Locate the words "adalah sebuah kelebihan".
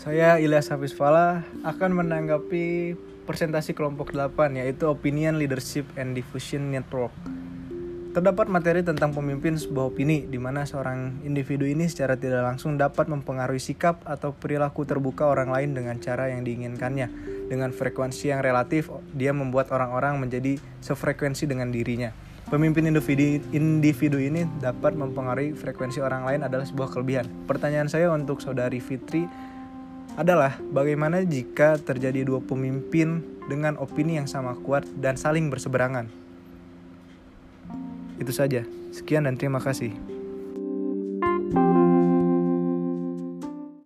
26.40-27.28